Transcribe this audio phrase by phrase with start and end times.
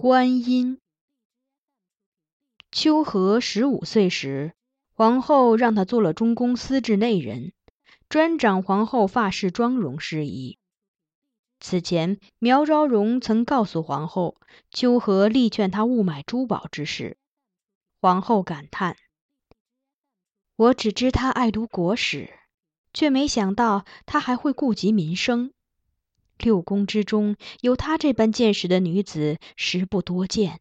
[0.00, 0.78] 观音。
[2.70, 4.54] 秋和十五岁时，
[4.94, 7.52] 皇后让他做了中宫司制内人，
[8.08, 10.56] 专掌皇后发饰妆容事宜。
[11.58, 14.36] 此前，苗昭容曾告诉皇后，
[14.70, 17.18] 秋和力劝她勿买珠宝之事。
[18.00, 18.96] 皇后感叹
[20.54, 22.32] ：“我只知她爱读国史，
[22.94, 25.52] 却没想到她还会顾及民生。”
[26.38, 30.60] 六宫之中，有她这般见识的女子，实不多见。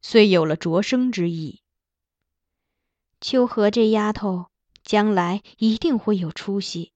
[0.00, 1.60] 遂有了擢升之意。
[3.20, 4.46] 秋荷这丫头，
[4.82, 6.92] 将来一定会有出息。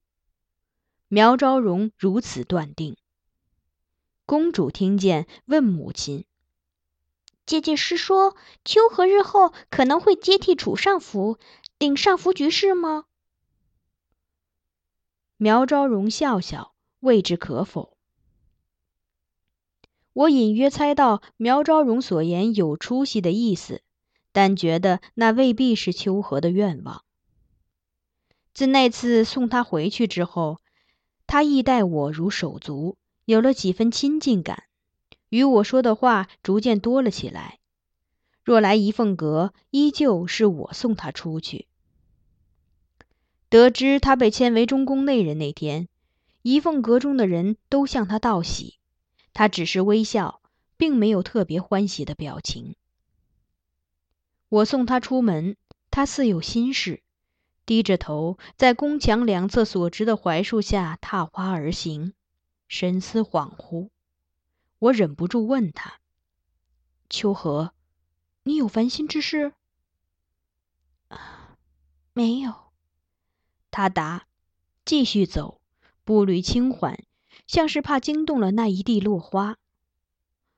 [1.09, 2.97] 苗昭容如此断定。
[4.25, 6.25] 公主听见，问母亲
[7.47, 11.39] ：“姐姐是说，秋荷日后可能会接替楚上府，
[11.79, 13.05] 领上服局势吗？”
[15.39, 16.75] 苗昭容笑笑。
[17.01, 17.97] 未知可否？
[20.13, 23.83] 我隐约猜到苗昭荣所言有出息的意思，
[24.33, 27.05] 但觉得那未必是秋荷的愿望。
[28.55, 30.59] 自那次送他回去之后，
[31.27, 34.65] 他亦待我如手足，有了几分亲近感，
[35.29, 37.59] 与我说的话逐渐多了起来。
[38.43, 41.67] 若来仪凤阁，依旧是我送他出去。
[43.51, 45.89] 得知他被迁为中宫内人那天。
[46.47, 48.79] 仪凤阁中的人都向他道喜，
[49.33, 50.41] 他只是微笑，
[50.77, 52.77] 并没有特别欢喜的表情。
[54.49, 55.57] 我送他出门，
[55.91, 57.03] 他似有心事，
[57.65, 62.15] 低着头在宫墙两侧所植的槐树下踏花而行，
[62.69, 63.91] 神思恍惚。
[64.79, 65.99] 我忍不住问他
[67.11, 67.73] ：“秋荷，
[68.45, 69.53] 你有烦心之事
[71.11, 71.57] ？”“啊
[72.13, 72.55] 没有。”
[73.73, 74.29] 他答，
[74.85, 75.61] 继续走。
[76.07, 77.03] 步履轻缓，
[77.49, 79.59] 像是怕惊动了那一地落花。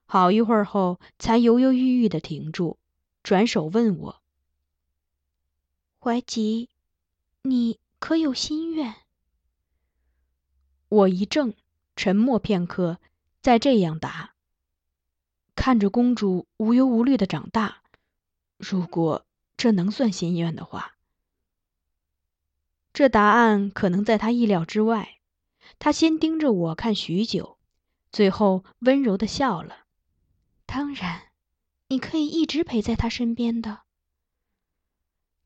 [0.05, 2.77] 好一会儿后，才犹犹豫豫的停住，
[3.23, 4.23] 转手问我
[5.99, 6.69] ：“怀吉，
[7.41, 8.95] 你可有心愿？”
[10.91, 11.55] 我一怔，
[11.97, 12.99] 沉默片刻，
[13.41, 14.35] 再这样答
[15.57, 17.79] ：“看着公主无忧无虑的长大，
[18.59, 19.25] 如果
[19.57, 20.97] 这能算心愿的话。”
[22.93, 25.18] 这答案可能在他意料之外。
[25.79, 27.59] 他先盯着我看许久，
[28.11, 29.85] 最后温柔的笑了。
[30.67, 31.29] 当然，
[31.89, 33.81] 你可以一直陪在他身边的。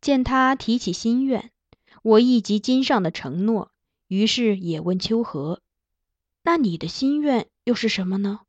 [0.01, 1.53] 见他提起心愿，
[2.03, 3.71] 我忆及金上的承诺，
[4.09, 5.61] 于是也问秋荷
[6.43, 8.41] ：“那你的心愿又是什么呢？”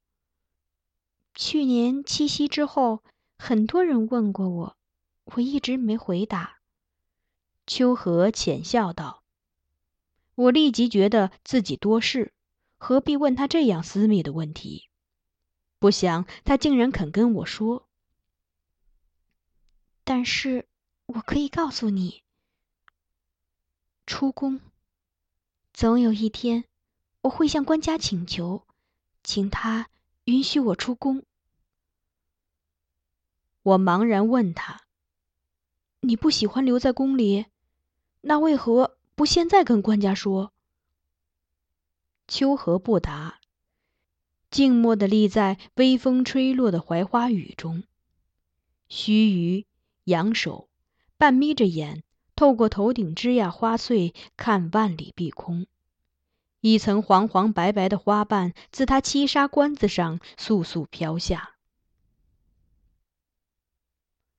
[1.35, 3.03] 去年七夕之后，
[3.37, 4.77] 很多人问过我，
[5.25, 6.59] 我一直没回答。
[7.67, 9.22] 秋荷浅笑道。
[10.35, 12.33] 我立即觉得自己多事，
[12.77, 14.89] 何必问他这样私密的问题？
[15.77, 17.87] 不想他竟然肯跟我说。
[20.03, 20.67] 但是
[21.05, 22.23] 我可以告诉你，
[24.07, 24.59] 出宫，
[25.71, 26.65] 总有一天，
[27.21, 28.65] 我会向官家请求，
[29.23, 29.89] 请他
[30.25, 31.23] 允许我出宫。
[33.61, 34.81] 我茫然问他
[36.01, 37.45] ：“你不喜欢留在宫里，
[38.21, 40.51] 那为何？”不，现在跟官家说。
[42.27, 43.39] 秋荷不答，
[44.49, 47.83] 静默地立在微风吹落的槐花雨中，
[48.87, 49.65] 须臾，
[50.05, 50.67] 扬手，
[51.17, 52.01] 半眯着眼，
[52.35, 55.67] 透过头顶枝桠花穗看万里碧空。
[56.61, 61.55] 一层黄黄白白的花瓣自他七纱冠子上簌簌飘下。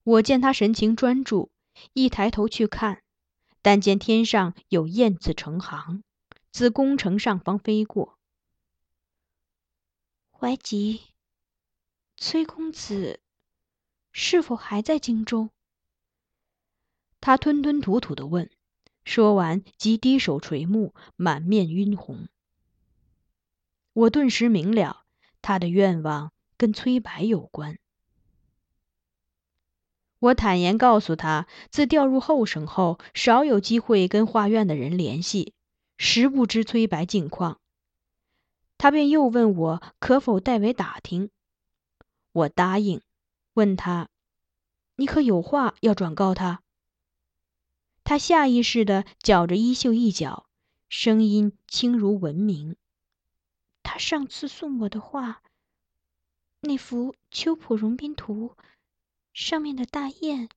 [0.02, 1.50] 我见他神情专注，
[1.92, 3.03] 一抬头去看。
[3.64, 6.04] 但见天上有燕子成行，
[6.52, 8.18] 自宫城上方飞过。
[10.30, 11.00] 怀吉，
[12.18, 13.20] 崔公子
[14.12, 15.48] 是否还在京中？
[17.22, 18.50] 他吞吞吐吐的问，
[19.02, 22.28] 说完即低首垂目，满面晕红。
[23.94, 25.06] 我顿时明了，
[25.40, 27.78] 他的愿望跟崔白有关。
[30.24, 35.52] 我坦言告诉他，自调入后省后，少有机会跟画院的人联系，
[35.98, 37.60] 实不知崔白近况。
[38.78, 41.28] 他便又问我可否代为打听，
[42.32, 43.02] 我答应，
[43.52, 44.08] 问他
[44.96, 46.62] ：“你可有话要转告他？”
[48.02, 50.46] 他下意识地绞着衣袖一角，
[50.88, 52.76] 声音轻如蚊鸣
[53.84, 55.42] ：“他上次送我的画，
[56.60, 58.54] 那幅《秋浦荣宾图》。”
[59.34, 60.48] 上面的大雁，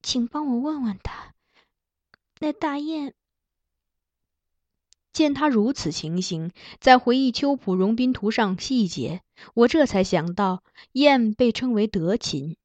[0.00, 1.34] 请帮我问问他。
[2.38, 3.12] 那大雁
[5.12, 9.22] 见他如此情形，在回忆《秋浦荣宾图》上细节，
[9.52, 10.62] 我这才想到，
[10.92, 12.56] 燕被称为德禽，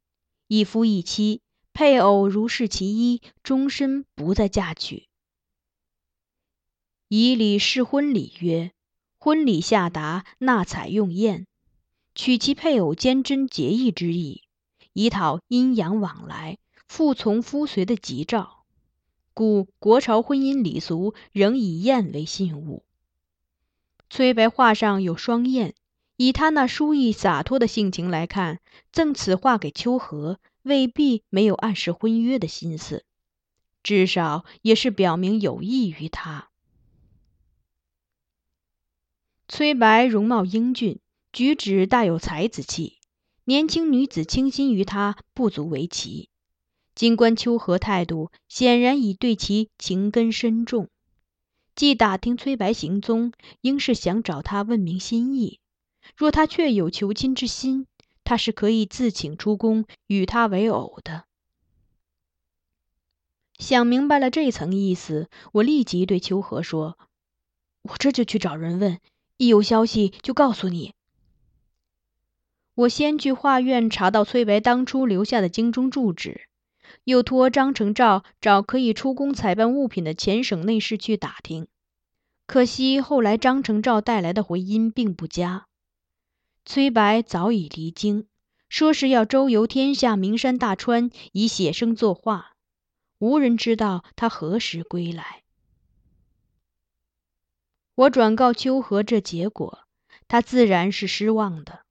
[0.47, 1.41] 一夫一妻，
[1.74, 5.07] 配偶如是其一，终身不再嫁娶。
[7.07, 8.71] 以礼试婚礼曰：
[9.18, 11.47] 婚礼下达，纳采用宴，
[12.13, 14.44] 取其配偶坚贞节义之意，
[14.94, 16.57] 以讨阴阳往来、
[16.88, 18.63] 复从夫随的吉兆。
[19.34, 22.84] 故国朝婚姻礼俗仍以燕为信物。
[24.10, 25.74] 崔白画上有双燕，
[26.18, 28.60] 以他那疏逸洒脱的性情来看，
[28.92, 33.04] 赠此画给秋荷，未必没有暗示婚约的心思，
[33.81, 36.50] 至少也是表明有意于他。
[39.48, 41.00] 崔白容貌英俊，
[41.31, 43.00] 举止大有才子气，
[43.45, 46.30] 年轻女子倾心于他不足为奇。
[46.95, 50.90] 金观秋荷态度，显然已对其情根深重。
[51.75, 55.60] 既打听崔白行踪，应是想找他问明心意。
[56.16, 57.88] 若他确有求亲之心，
[58.24, 61.25] 他是可以自请出宫与他为偶的。
[63.57, 66.98] 想明白了这层意思，我立即对秋荷说
[67.84, 69.00] ：“我这就去找人问。”
[69.38, 70.94] 一有消息就告诉你。
[72.75, 76.48] 我先去画院查到崔白当初留下的京中住址，
[77.04, 81.68] 又托张承照找可以出宫采办物品的前省内侍去打听。
[82.48, 85.68] 可惜后来张承照带来的回音并不佳。
[86.66, 88.25] 崔白早已离京，
[88.70, 92.56] 说是要周游天下名山大川，以写生作画，
[93.20, 95.44] 无人知道他何时归来。
[97.96, 99.81] 我转告秋荷这结果，
[100.28, 101.82] 他自然是失望的。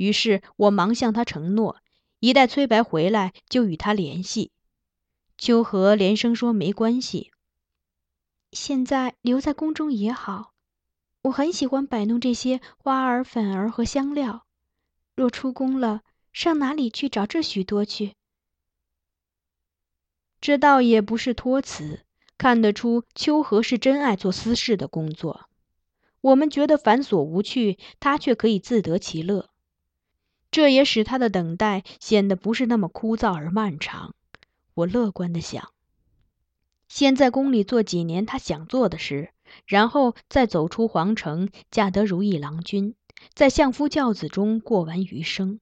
[0.00, 1.76] 于是我忙向他承诺，
[2.20, 4.50] 一待崔白回来就与他联系。
[5.36, 7.32] 秋荷连声说没关系，
[8.50, 10.54] 现在留在宫中也好。
[11.24, 14.46] 我很喜欢摆弄这些花儿、粉儿和香料。
[15.14, 16.00] 若出宫了，
[16.32, 18.14] 上哪里去找这许多去？
[20.40, 22.06] 这倒也不是托辞。
[22.38, 25.50] 看得出，秋荷是真爱做私事的工作。
[26.22, 29.50] 我们觉得繁琐无趣，他却可以自得其乐。
[30.50, 34.14] 这也使他的等待显得不是那么枯燥而漫长。
[34.74, 35.72] 我乐观的想，
[36.88, 39.32] 先在宫里做几年他想做的事，
[39.66, 42.94] 然后再走出皇城，嫁得如意郎君，
[43.34, 45.60] 在相夫教子中过完余生。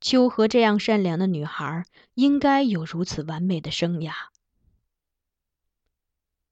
[0.00, 1.84] 秋荷这样善良的女孩，
[2.14, 4.12] 应该有如此完美的生涯。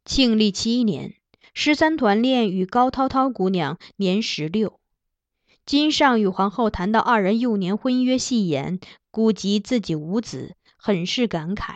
[0.05, 1.15] 庆历七年，
[1.55, 4.79] 十三团练与高涛涛姑娘年十六。
[5.67, 8.79] 金上与皇后谈到二人幼年婚约戏言，
[9.11, 11.75] 顾及自己无子，很是感慨，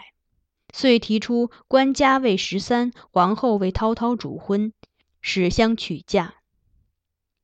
[0.73, 4.73] 遂提出官家为十三，皇后为滔滔主婚，
[5.21, 6.37] 使相娶嫁。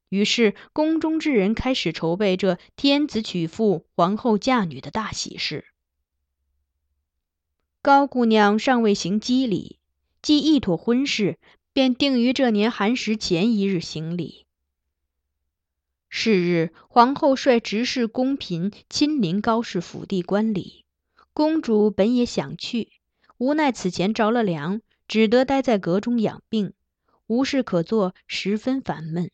[0.08, 5.64] 于是宫中之人开始筹备这天子娶妇、皇后嫁女的大喜事。
[7.82, 9.80] 高姑娘尚未行笄礼。
[10.22, 11.38] 既一妥婚事，
[11.72, 14.45] 便定于这年寒食前一日行礼。
[16.18, 20.86] 是日，皇后率执事宫嫔亲临高氏府邸观礼。
[21.34, 22.88] 公主本也想去，
[23.36, 26.72] 无奈此前着了凉，只得待在阁中养病，
[27.26, 29.30] 无事可做，十分烦闷。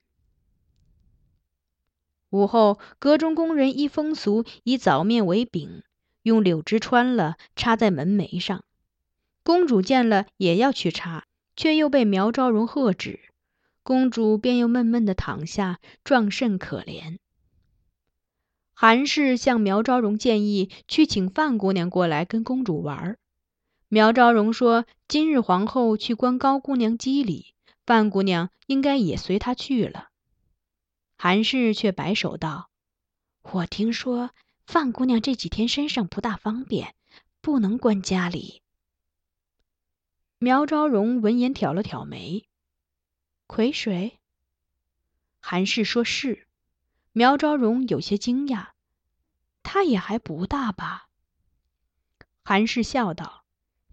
[2.30, 5.84] 午后，阁中工人依风俗以枣面为饼，
[6.24, 8.64] 用柳枝穿了，插在门楣上。
[9.44, 13.20] 公主见了也要去插，却又被苗昭荣喝止，
[13.82, 17.18] 公主便又闷闷的躺下，状甚可怜。
[18.74, 23.16] 韩氏向苗昭荣建议去请范姑娘过来跟公主玩。
[23.88, 30.08] 苗昭荣说：“今日皇后去观高姑娘机礼，范姑娘应该也随她去了。”
[31.16, 32.70] 韩氏却摆手道
[33.52, 34.30] ：“我听说
[34.66, 36.94] 范姑娘这几天身上不大方便，
[37.40, 38.62] 不能关家里。”
[40.40, 42.46] 苗昭荣闻言挑了挑眉，
[43.54, 44.18] 癸水。
[45.38, 46.48] 韩氏说是。
[47.12, 48.68] 苗昭荣有些惊讶，
[49.62, 51.10] 他也还不大吧？
[52.42, 53.44] 韩氏笑道：“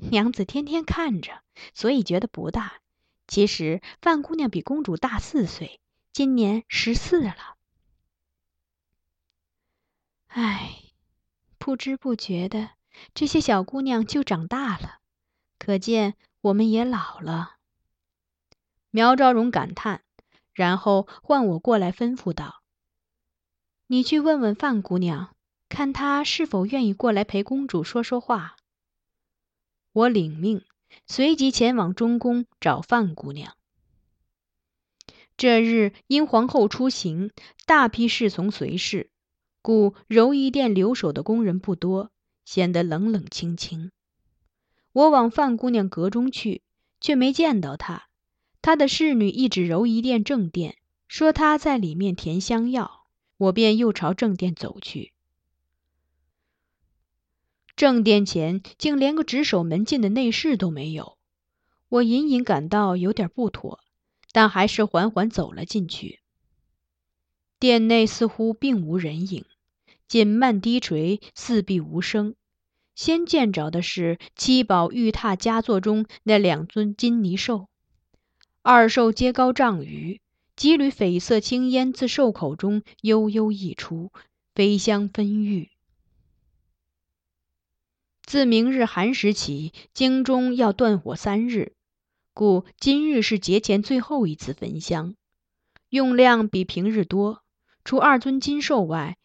[0.09, 2.79] 娘子天天看着，所以觉得不大。
[3.27, 5.81] 其实范姑娘比公主大四岁，
[6.13, 7.57] 今年十四了。
[10.27, 10.83] 唉，
[11.57, 12.69] 不知不觉的，
[13.13, 14.99] 这些小姑娘就长大了，
[15.57, 17.57] 可见。”我们也老了，
[18.91, 20.01] 苗昭荣感叹，
[20.53, 22.63] 然后唤我过来，吩咐道
[23.85, 25.35] ：“你去问问范姑娘，
[25.69, 28.55] 看她是否愿意过来陪公主说说话。”
[29.93, 30.63] 我领命，
[31.05, 33.55] 随即前往中宫找范姑娘。
[35.37, 37.31] 这日因皇后出行，
[37.65, 39.09] 大批侍从随侍，
[39.61, 42.11] 故柔仪殿留守的宫人不多，
[42.43, 43.91] 显得冷冷清清。
[44.91, 46.63] 我往范姑娘阁中去，
[46.99, 48.08] 却没见到她。
[48.69, 50.75] 他的侍女一指柔夷殿正殿，
[51.07, 53.07] 说她在里面填香药。
[53.37, 55.11] 我便又朝正殿走去。
[57.75, 61.17] 正殿前竟连个值守门禁的内侍都没有，
[61.87, 63.79] 我隐隐感到有点不妥，
[64.31, 66.19] 但还是缓缓走了进去。
[67.57, 69.45] 殿内似乎并无人影，
[70.07, 72.35] 锦幔低垂，四壁无声。
[72.93, 77.68] 先见着的是七宝玉榻佳作中那两尊金泥兽，
[78.61, 80.19] 二兽皆高丈余，
[80.57, 84.11] 几缕绯色青烟自兽口中悠悠溢出，
[84.53, 85.69] 飞香纷郁。
[88.21, 91.71] 自明日寒食起，京中要断火三日，
[92.33, 95.15] 故今日是节前最后一次焚香，
[95.87, 97.41] 用量比平日多。
[97.85, 99.17] 除二尊金兽外，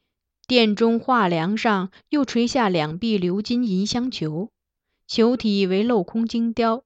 [0.47, 4.53] 殿中画梁上又垂下两壁鎏金银香球，
[5.09, 6.85] 球体为镂空精雕，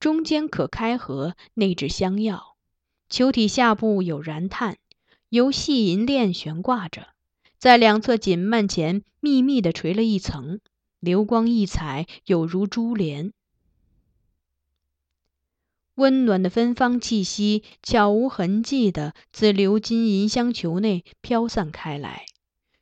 [0.00, 2.56] 中间可开合，内置香药。
[3.10, 4.78] 球体下部有燃炭，
[5.28, 7.08] 由细银链悬挂着，
[7.58, 10.60] 在两侧锦幔前密密地垂了一层，
[11.00, 13.34] 流光溢彩，有如珠帘。
[15.96, 22.24] 温暖的芬芳气息，悄无痕迹地自鎏金银香球内飘散开来。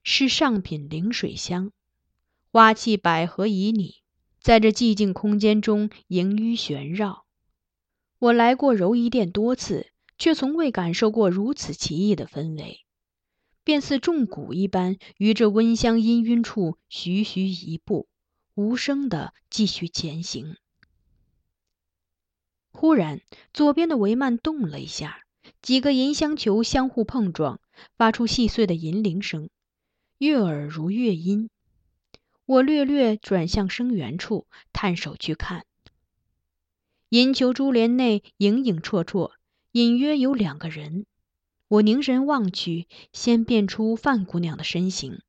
[0.05, 1.73] 是上品灵水香，
[2.53, 3.97] 花气百合旖旎，
[4.41, 7.25] 在这寂静空间中萦纡旋绕。
[8.19, 12.81] 我来过柔仪殿多次，却从未感受过如此奇异的氛围，
[13.63, 18.09] 便似重鼓一般，于这温香氤氲处徐徐一步，
[18.55, 20.57] 无声地继续前行。
[22.73, 23.21] 忽然，
[23.53, 25.23] 左边的帷幔动了一下，
[25.63, 27.61] 几个银香球相互碰撞，
[27.97, 29.51] 发出细碎的银铃声。
[30.19, 31.51] 悦耳如乐音，
[32.49, 35.67] 我略略转向声源处，探手去看。
[37.11, 39.33] 银球珠帘内影影绰绰，
[39.73, 41.05] 隐约有两个人。
[41.69, 45.21] 我凝神望去，先辨出范姑娘的身形。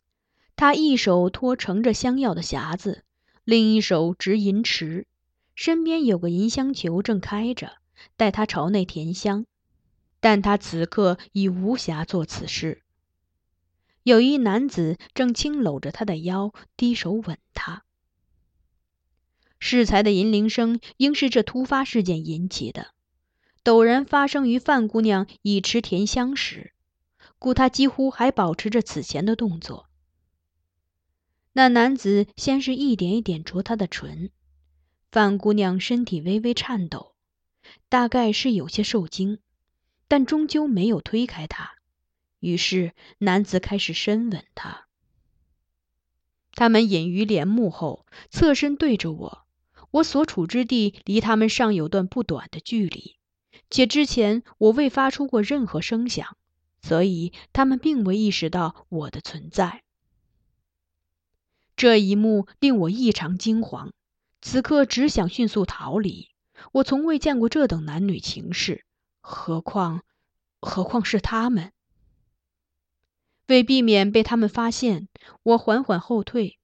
[0.55, 3.03] 她一手托盛着香药的匣子，
[3.43, 5.03] 另一手执银匙，
[5.55, 7.73] 身边有个银香球正开着，
[8.15, 9.45] 待她朝内填香。
[10.21, 12.81] 但她此刻已无暇做此事。
[14.09, 17.83] 有一男子正轻搂着她的腰，低手吻她。
[19.59, 22.95] 适才的银铃声应是这突发事件引起的，
[23.63, 26.73] 陡然发生于范姑娘已持甜香时，
[27.37, 29.87] 故她几乎还保持着此前的动作。
[31.53, 34.31] 那男子先是一点一点啄她的唇，
[35.11, 37.13] 范姑娘身体微微颤抖，
[37.89, 39.37] 大概是有些受惊，
[40.07, 41.75] 但终究没有推开他。
[42.39, 44.87] 于是，男子开始深吻她。
[46.53, 49.45] 他们隐于帘幕后，侧身对着我。
[49.91, 53.15] 我所处之地离他们尚有段不短的距离，
[53.69, 56.37] 且之前我未发出过任何声响，
[56.81, 59.83] 所以他们并未意识到我的存在。
[61.75, 63.91] 这一幕令我异常惊惶，
[64.41, 66.29] 此刻只想迅速逃离。
[66.73, 68.85] 我从未见过这等男女情事，
[69.21, 70.03] 何况，
[70.59, 71.71] 何况是他们。
[73.49, 75.07] 为避免被他们发现，
[75.41, 76.59] 我缓缓后退，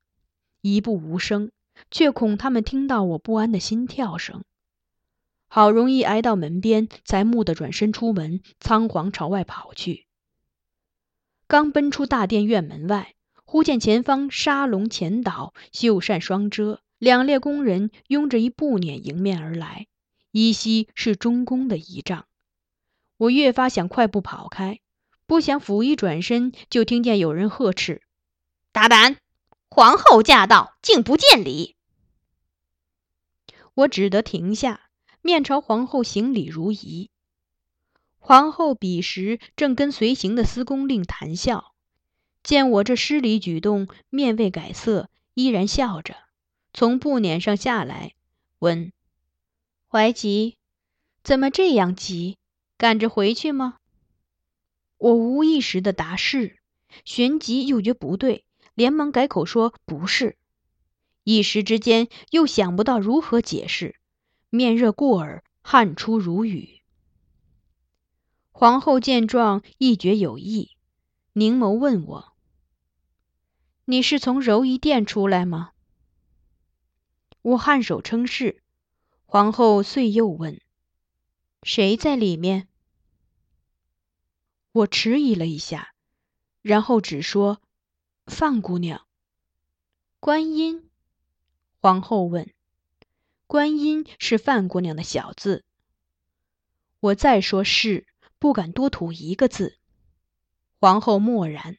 [0.62, 1.52] 一步无声，
[1.90, 4.44] 却恐他们听到我不安的心跳声。
[5.48, 10.06] 好容易挨到门边，才蓦地转身出门，仓皇朝外跑去。
[11.48, 13.16] 刚奔出大殿院门外，
[13.46, 19.88] 忽见前方沙龙前倒，绣扇双遮，两列宫人拥着一布辇迎面而来，
[20.32, 22.26] 依稀是中宫的仪仗。
[23.18, 24.82] 我越发想快步跑开。
[25.28, 28.02] 不想甫一转身，就听见有人呵斥
[28.72, 29.18] ：“大胆！
[29.70, 31.76] 皇后驾到，竟不见礼！”
[33.74, 34.90] 我只得停下，
[35.22, 37.10] 面朝皇后行礼如仪。
[38.20, 41.74] 皇后彼时正跟随行的司宫令谈笑，
[42.42, 46.16] 见我这失礼举动，面未改色，依然笑着，
[46.74, 48.14] 从布辇上下来，
[48.60, 48.92] 问
[49.90, 50.58] ：“怀吉，
[51.24, 52.38] 怎么这样急？
[52.78, 53.78] 赶着回去吗？”
[55.06, 56.58] 我无意识的答是，
[57.04, 58.44] 旋即又觉不对，
[58.74, 60.36] 连忙改口说不是。
[61.24, 64.00] 一时之间又想不到如何解释，
[64.50, 66.82] 面热过耳，汗出如雨。
[68.52, 70.72] 皇后见状，亦觉有意，
[71.34, 72.34] 凝眸问我
[73.86, 75.74] ：“你是从柔仪殿出来吗？”
[77.44, 78.64] 我颔首称是。
[79.28, 80.60] 皇后遂又问
[81.62, 82.70] ：“谁在里面？”
[84.76, 85.94] 我迟疑了一下，
[86.62, 87.62] 然后只说
[88.28, 89.08] ：“范姑娘。”
[90.20, 90.90] 观音，
[91.80, 92.52] 皇后问
[93.48, 95.64] ：“观音是范姑娘的小字。”
[97.00, 98.06] 我再说是，
[98.38, 99.78] 不敢多吐一个字。
[100.82, 101.78] 皇后默然，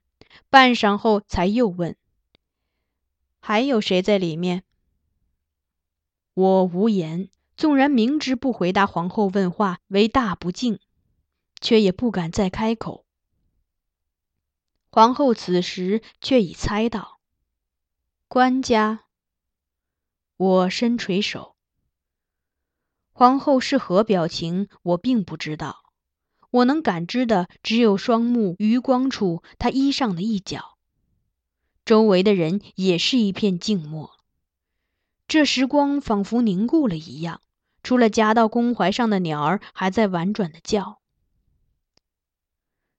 [0.49, 1.99] 半晌后才又问
[3.41, 4.65] ：“还有谁在里面？”
[6.33, 10.81] 我无言，纵然明知不回答皇后问话为大不敬，
[11.67, 13.05] 却也不敢再开口。
[14.89, 17.19] 皇后此时却已猜到，
[18.29, 19.07] 官家。
[20.37, 21.57] 我伸垂手。
[23.11, 25.83] 皇后是何表情，我并不知道。
[26.51, 30.79] 我能感知的只有双目余光处她衣裳的一角。
[31.85, 34.13] 周围的人也是一片静默。
[35.27, 37.41] 这时光仿佛凝固了一样，
[37.83, 41.01] 除了夹到宫怀上的鸟儿还在婉转的叫。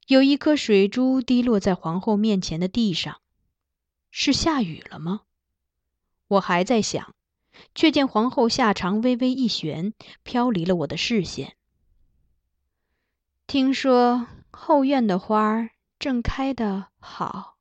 [0.07, 3.19] 有一颗水珠滴落在皇后面前的地上，
[4.09, 5.23] 是下雨了吗？
[6.29, 7.13] 我还在想，
[7.75, 11.57] 却见皇后下长微微一旋，飘离了我的视线。
[13.47, 17.57] 听说后院的花儿正开得好。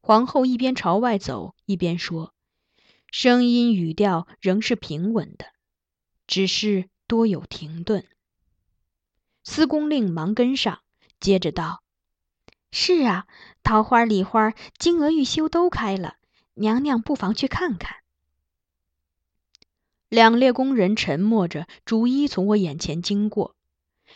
[0.00, 2.34] 皇后一边朝外走，一边说，
[3.12, 5.46] 声音语调仍是平稳的，
[6.26, 8.04] 只是多有停顿。
[9.44, 10.80] 司宫令忙跟上，
[11.20, 11.82] 接着道
[12.72, 13.26] ：“是啊，
[13.62, 16.16] 桃花、梨花、金娥、玉修都开了，
[16.54, 17.98] 娘娘不妨去看看。”
[20.08, 23.54] 两列宫人沉默着，逐一从我眼前经过。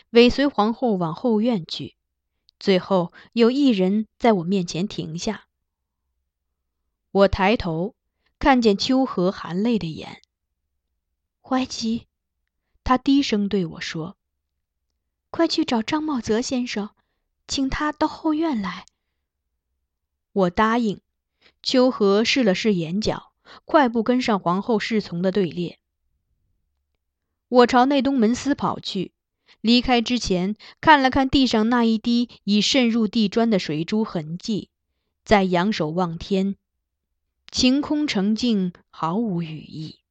[0.09, 1.95] 尾随皇后往后院去，
[2.59, 5.45] 最后有一人在我面前停下。
[7.11, 7.95] 我抬头，
[8.39, 10.21] 看见秋荷含泪的眼。
[11.41, 12.07] 怀吉，
[12.83, 14.17] 他低声对我说
[15.29, 16.89] ：“快去找张茂泽先生，
[17.47, 18.85] 请他到后院来。”
[20.33, 21.01] 我答应。
[21.63, 23.31] 秋荷试了试眼角，
[23.65, 25.79] 快步跟上皇后侍从的队列。
[27.47, 29.13] 我朝内东门司跑去。
[29.61, 34.69] 离开之前，看了看地上那一滴已渗入地砖的水珠痕迹，
[35.23, 36.55] 再仰首望天，
[37.49, 40.01] 晴空澄净，毫无语意。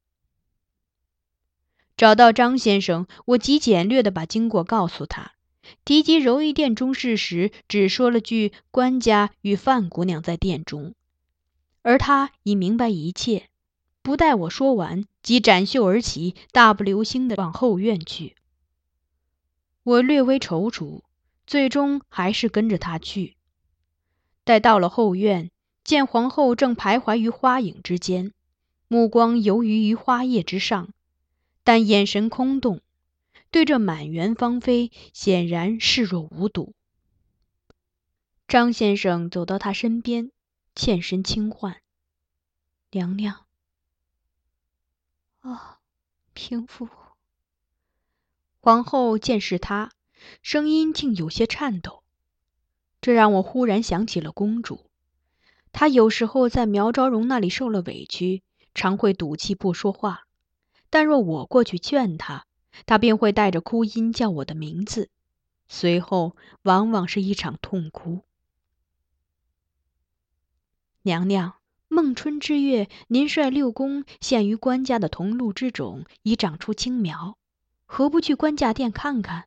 [1.95, 5.34] 找到张先生，我极简略地把经过告诉他，
[5.83, 10.93] 提及柔意殿中事时，只说了句“官家与范姑娘在殿中”，
[11.83, 13.49] 而他已明白一切，
[14.01, 18.35] 不待我说完，即展袖而起，大步流星地往后院去。
[19.83, 21.01] 我略微踌躇，
[21.45, 23.35] 最终还是跟着他去。
[24.43, 25.51] 待到了后院，
[25.83, 28.31] 见皇后正徘徊于花影之间，
[28.87, 30.89] 目光游移于花叶之上，
[31.63, 32.81] 但眼神空洞，
[33.55, 36.75] 对这满园芳菲显然视若无睹。
[38.49, 40.29] 张先生走到他身边，
[40.75, 41.81] 欠身轻唤
[42.91, 43.45] ：“娘娘。”
[45.39, 45.77] 哦，
[46.33, 46.89] 平妇。
[48.59, 49.93] 皇后见是他，
[50.41, 52.03] 声音竟有些颤抖，
[52.99, 54.89] 这让我忽然想起了公主。
[55.71, 60.25] 她有时候在苗昭荣那里受了委屈，常会赌气不说话；
[60.89, 62.45] 但若我过去劝她，
[62.85, 65.09] 他便会带着哭音叫我的名字，
[65.67, 68.23] 随后往往是一场痛哭。
[71.03, 71.55] 娘娘，
[71.87, 77.37] 孟春之月，您率六宫献于官家的桐露之种已长出青苗。
[77.85, 79.45] 何不去官家殿看看？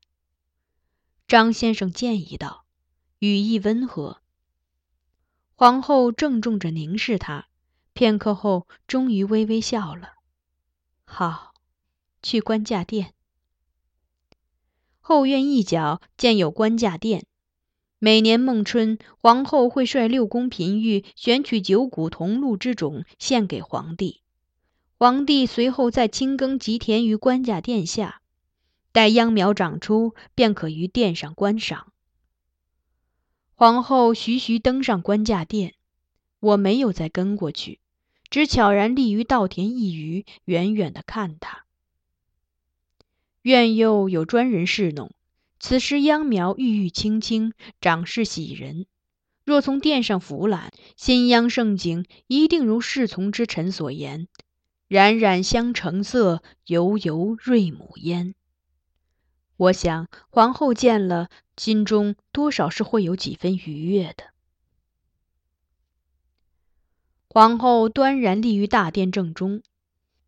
[1.27, 2.65] 张先生建议道，
[3.19, 4.23] 语意温和。
[5.57, 7.49] 皇后郑重着凝视他，
[7.93, 10.15] 片刻后，终于微微笑了。
[11.05, 11.53] 好，
[12.23, 13.15] 去官价殿。
[15.09, 17.25] 后院一角建有官家殿，
[17.99, 24.21] 每年孟春，皇后会率六宫嫔御选取九股桐露之种献给皇帝，
[24.99, 28.21] 皇帝随后在青耕吉田于官家殿下。
[28.93, 31.91] 待秧苗长出，便可于殿上观赏。
[33.55, 35.73] 皇后徐徐登上官家殿，
[36.39, 37.81] 我没有再跟过去，
[38.29, 41.65] 只悄然立于稻田一隅，远远的看她。
[43.49, 45.11] 院又有专人侍弄，
[45.59, 48.85] 此时秧苗郁郁青青，长势喜人。
[49.43, 54.29] 若从殿上俯览，新秧盛景一定如侍从之臣所言
[54.87, 58.35] ：“冉冉香橙色，油油瑞母烟。”
[59.57, 64.25] 我想，皇后见了，心中多少是会有几分愉悦的。
[67.31, 69.63] 皇后端然立于大殿正中，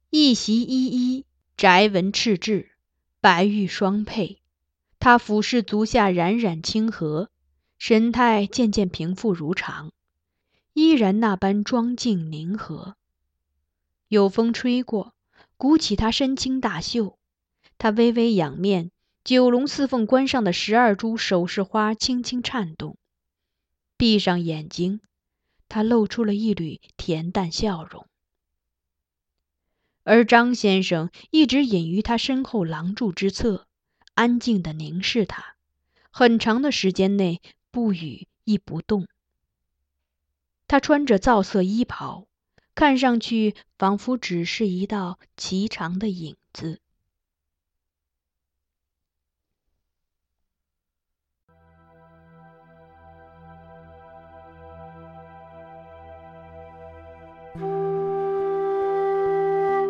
[0.08, 1.26] 一袭依依，
[1.58, 2.69] 宅纹赤质，
[3.22, 4.38] 白玉双佩，
[4.98, 7.28] 他俯视足下冉冉清河，
[7.76, 9.92] 神态渐渐平复如常，
[10.72, 12.96] 依然那般庄静宁和。
[14.08, 15.12] 有风吹过，
[15.58, 17.18] 鼓起他身轻大袖，
[17.76, 18.90] 他微微仰面，
[19.22, 22.96] 九龙四凤冠上的十二株首饰花轻轻颤动。
[23.98, 25.02] 闭上眼睛，
[25.68, 28.06] 他露出了一缕恬淡笑容。
[30.04, 33.66] 而张先生一直隐于他身后廊柱之侧，
[34.14, 35.56] 安静地凝视他，
[36.10, 39.06] 很长的时间内不语亦不动。
[40.66, 42.26] 他穿着皂色衣袍。
[42.72, 46.80] 看上去仿佛只是一道颀长的影子。